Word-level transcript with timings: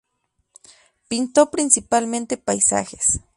Pintó 1.09 1.51
principalmente 1.51 2.35
paisajes. 2.35 3.19